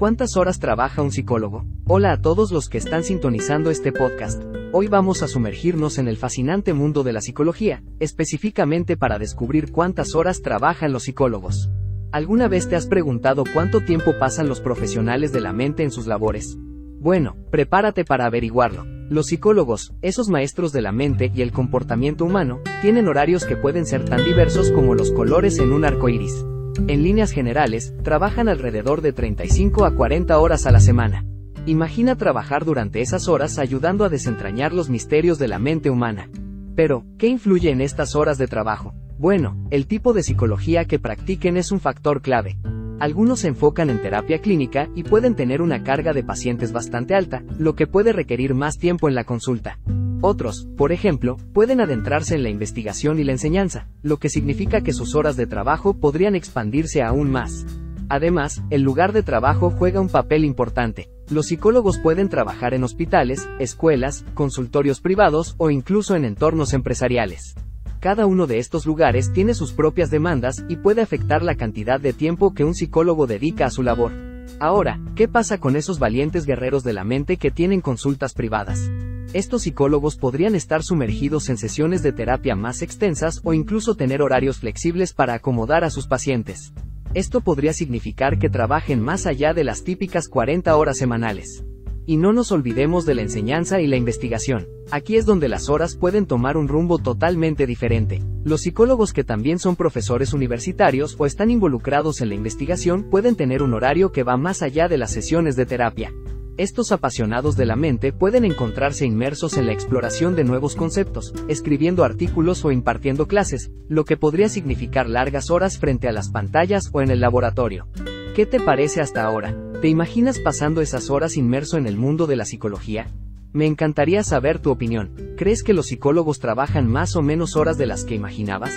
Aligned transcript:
¿Cuántas 0.00 0.36
horas 0.36 0.60
trabaja 0.60 1.02
un 1.02 1.10
psicólogo? 1.10 1.64
Hola 1.84 2.12
a 2.12 2.22
todos 2.22 2.52
los 2.52 2.68
que 2.68 2.78
están 2.78 3.02
sintonizando 3.02 3.68
este 3.68 3.90
podcast. 3.90 4.40
Hoy 4.70 4.86
vamos 4.86 5.24
a 5.24 5.26
sumergirnos 5.26 5.98
en 5.98 6.06
el 6.06 6.16
fascinante 6.16 6.72
mundo 6.72 7.02
de 7.02 7.12
la 7.12 7.20
psicología, 7.20 7.82
específicamente 7.98 8.96
para 8.96 9.18
descubrir 9.18 9.72
cuántas 9.72 10.14
horas 10.14 10.40
trabajan 10.40 10.92
los 10.92 11.02
psicólogos. 11.02 11.68
¿Alguna 12.12 12.46
vez 12.46 12.68
te 12.68 12.76
has 12.76 12.86
preguntado 12.86 13.42
cuánto 13.52 13.80
tiempo 13.80 14.16
pasan 14.20 14.48
los 14.48 14.60
profesionales 14.60 15.32
de 15.32 15.40
la 15.40 15.52
mente 15.52 15.82
en 15.82 15.90
sus 15.90 16.06
labores? 16.06 16.56
Bueno, 17.00 17.34
prepárate 17.50 18.04
para 18.04 18.26
averiguarlo. 18.26 18.84
Los 19.10 19.26
psicólogos, 19.26 19.94
esos 20.00 20.28
maestros 20.28 20.70
de 20.70 20.82
la 20.82 20.92
mente 20.92 21.32
y 21.34 21.42
el 21.42 21.50
comportamiento 21.50 22.24
humano, 22.24 22.60
tienen 22.82 23.08
horarios 23.08 23.44
que 23.44 23.56
pueden 23.56 23.84
ser 23.84 24.04
tan 24.04 24.24
diversos 24.24 24.70
como 24.70 24.94
los 24.94 25.10
colores 25.10 25.58
en 25.58 25.72
un 25.72 25.84
arco 25.84 26.08
iris. 26.08 26.44
En 26.86 27.02
líneas 27.02 27.32
generales, 27.32 27.92
trabajan 28.02 28.48
alrededor 28.48 29.02
de 29.02 29.12
35 29.12 29.84
a 29.84 29.94
40 29.94 30.38
horas 30.38 30.64
a 30.66 30.70
la 30.70 30.80
semana. 30.80 31.24
Imagina 31.66 32.16
trabajar 32.16 32.64
durante 32.64 33.00
esas 33.00 33.28
horas 33.28 33.58
ayudando 33.58 34.04
a 34.04 34.08
desentrañar 34.08 34.72
los 34.72 34.88
misterios 34.88 35.38
de 35.38 35.48
la 35.48 35.58
mente 35.58 35.90
humana. 35.90 36.30
Pero, 36.76 37.04
¿qué 37.18 37.26
influye 37.26 37.70
en 37.70 37.80
estas 37.80 38.14
horas 38.14 38.38
de 38.38 38.46
trabajo? 38.46 38.94
Bueno, 39.18 39.56
el 39.70 39.86
tipo 39.86 40.12
de 40.12 40.22
psicología 40.22 40.84
que 40.84 41.00
practiquen 41.00 41.56
es 41.56 41.72
un 41.72 41.80
factor 41.80 42.22
clave. 42.22 42.56
Algunos 43.00 43.40
se 43.40 43.48
enfocan 43.48 43.90
en 43.90 44.00
terapia 44.00 44.40
clínica 44.40 44.88
y 44.94 45.02
pueden 45.02 45.34
tener 45.34 45.60
una 45.60 45.82
carga 45.82 46.12
de 46.12 46.22
pacientes 46.22 46.72
bastante 46.72 47.14
alta, 47.14 47.42
lo 47.58 47.74
que 47.74 47.86
puede 47.86 48.12
requerir 48.12 48.54
más 48.54 48.78
tiempo 48.78 49.08
en 49.08 49.14
la 49.14 49.24
consulta. 49.24 49.78
Otros, 50.20 50.66
por 50.76 50.90
ejemplo, 50.90 51.36
pueden 51.52 51.80
adentrarse 51.80 52.34
en 52.34 52.42
la 52.42 52.48
investigación 52.48 53.20
y 53.20 53.24
la 53.24 53.32
enseñanza, 53.32 53.86
lo 54.02 54.16
que 54.18 54.28
significa 54.28 54.80
que 54.80 54.92
sus 54.92 55.14
horas 55.14 55.36
de 55.36 55.46
trabajo 55.46 55.94
podrían 55.94 56.34
expandirse 56.34 57.02
aún 57.02 57.30
más. 57.30 57.64
Además, 58.08 58.62
el 58.70 58.82
lugar 58.82 59.12
de 59.12 59.22
trabajo 59.22 59.70
juega 59.70 60.00
un 60.00 60.08
papel 60.08 60.44
importante. 60.44 61.08
Los 61.30 61.46
psicólogos 61.46 61.98
pueden 61.98 62.28
trabajar 62.28 62.74
en 62.74 62.82
hospitales, 62.82 63.48
escuelas, 63.60 64.24
consultorios 64.34 65.00
privados 65.00 65.54
o 65.58 65.70
incluso 65.70 66.16
en 66.16 66.24
entornos 66.24 66.72
empresariales. 66.72 67.54
Cada 68.00 68.26
uno 68.26 68.46
de 68.46 68.58
estos 68.58 68.86
lugares 68.86 69.32
tiene 69.32 69.54
sus 69.54 69.72
propias 69.72 70.10
demandas 70.10 70.64
y 70.68 70.76
puede 70.76 71.02
afectar 71.02 71.42
la 71.42 71.56
cantidad 71.56 72.00
de 72.00 72.12
tiempo 72.12 72.54
que 72.54 72.64
un 72.64 72.74
psicólogo 72.74 73.26
dedica 73.26 73.66
a 73.66 73.70
su 73.70 73.82
labor. 73.82 74.12
Ahora, 74.58 75.00
¿qué 75.14 75.28
pasa 75.28 75.58
con 75.58 75.76
esos 75.76 75.98
valientes 75.98 76.44
guerreros 76.46 76.82
de 76.82 76.92
la 76.92 77.04
mente 77.04 77.36
que 77.36 77.50
tienen 77.50 77.80
consultas 77.80 78.34
privadas? 78.34 78.90
Estos 79.34 79.62
psicólogos 79.62 80.16
podrían 80.16 80.54
estar 80.54 80.82
sumergidos 80.82 81.50
en 81.50 81.58
sesiones 81.58 82.02
de 82.02 82.12
terapia 82.12 82.56
más 82.56 82.80
extensas 82.80 83.42
o 83.44 83.52
incluso 83.52 83.94
tener 83.94 84.22
horarios 84.22 84.60
flexibles 84.60 85.12
para 85.12 85.34
acomodar 85.34 85.84
a 85.84 85.90
sus 85.90 86.06
pacientes. 86.06 86.72
Esto 87.12 87.42
podría 87.42 87.74
significar 87.74 88.38
que 88.38 88.48
trabajen 88.48 89.02
más 89.02 89.26
allá 89.26 89.52
de 89.52 89.64
las 89.64 89.84
típicas 89.84 90.28
40 90.28 90.74
horas 90.74 90.96
semanales. 90.96 91.62
Y 92.06 92.16
no 92.16 92.32
nos 92.32 92.52
olvidemos 92.52 93.04
de 93.04 93.16
la 93.16 93.20
enseñanza 93.20 93.82
y 93.82 93.86
la 93.86 93.96
investigación. 93.96 94.66
Aquí 94.90 95.16
es 95.16 95.26
donde 95.26 95.48
las 95.48 95.68
horas 95.68 95.94
pueden 95.94 96.24
tomar 96.24 96.56
un 96.56 96.66
rumbo 96.66 96.98
totalmente 96.98 97.66
diferente. 97.66 98.22
Los 98.44 98.62
psicólogos 98.62 99.12
que 99.12 99.24
también 99.24 99.58
son 99.58 99.76
profesores 99.76 100.32
universitarios 100.32 101.16
o 101.18 101.26
están 101.26 101.50
involucrados 101.50 102.22
en 102.22 102.30
la 102.30 102.34
investigación 102.34 103.10
pueden 103.10 103.36
tener 103.36 103.62
un 103.62 103.74
horario 103.74 104.10
que 104.10 104.22
va 104.22 104.38
más 104.38 104.62
allá 104.62 104.88
de 104.88 104.96
las 104.96 105.10
sesiones 105.10 105.54
de 105.54 105.66
terapia. 105.66 106.14
Estos 106.58 106.90
apasionados 106.90 107.56
de 107.56 107.66
la 107.66 107.76
mente 107.76 108.12
pueden 108.12 108.44
encontrarse 108.44 109.06
inmersos 109.06 109.56
en 109.56 109.66
la 109.66 109.72
exploración 109.72 110.34
de 110.34 110.42
nuevos 110.42 110.74
conceptos, 110.74 111.32
escribiendo 111.46 112.02
artículos 112.02 112.64
o 112.64 112.72
impartiendo 112.72 113.28
clases, 113.28 113.70
lo 113.88 114.04
que 114.04 114.16
podría 114.16 114.48
significar 114.48 115.08
largas 115.08 115.52
horas 115.52 115.78
frente 115.78 116.08
a 116.08 116.12
las 116.12 116.30
pantallas 116.30 116.90
o 116.92 117.00
en 117.00 117.12
el 117.12 117.20
laboratorio. 117.20 117.86
¿Qué 118.34 118.44
te 118.44 118.58
parece 118.58 119.00
hasta 119.00 119.22
ahora? 119.22 119.54
¿Te 119.80 119.86
imaginas 119.86 120.40
pasando 120.40 120.80
esas 120.80 121.10
horas 121.10 121.36
inmerso 121.36 121.76
en 121.76 121.86
el 121.86 121.96
mundo 121.96 122.26
de 122.26 122.34
la 122.34 122.44
psicología? 122.44 123.06
Me 123.52 123.66
encantaría 123.66 124.24
saber 124.24 124.58
tu 124.58 124.72
opinión. 124.72 125.12
¿Crees 125.36 125.62
que 125.62 125.74
los 125.74 125.86
psicólogos 125.86 126.40
trabajan 126.40 126.88
más 126.90 127.14
o 127.14 127.22
menos 127.22 127.54
horas 127.54 127.78
de 127.78 127.86
las 127.86 128.02
que 128.02 128.16
imaginabas? 128.16 128.74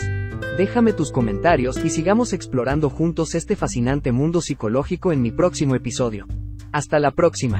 Déjame 0.55 0.93
tus 0.93 1.11
comentarios 1.11 1.83
y 1.83 1.89
sigamos 1.89 2.31
explorando 2.31 2.91
juntos 2.91 3.33
este 3.33 3.55
fascinante 3.55 4.11
mundo 4.11 4.39
psicológico 4.39 5.11
en 5.11 5.23
mi 5.23 5.31
próximo 5.31 5.73
episodio. 5.73 6.27
Hasta 6.73 6.99
la 6.99 7.11
próxima. 7.11 7.49